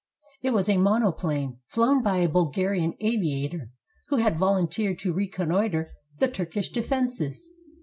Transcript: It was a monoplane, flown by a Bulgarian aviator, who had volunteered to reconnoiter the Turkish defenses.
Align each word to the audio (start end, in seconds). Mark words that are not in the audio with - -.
It 0.41 0.49
was 0.49 0.67
a 0.67 0.79
monoplane, 0.79 1.59
flown 1.67 2.01
by 2.01 2.17
a 2.17 2.27
Bulgarian 2.27 2.95
aviator, 3.01 3.69
who 4.07 4.15
had 4.15 4.35
volunteered 4.39 4.97
to 5.01 5.13
reconnoiter 5.13 5.91
the 6.17 6.27
Turkish 6.27 6.69
defenses. 6.71 7.47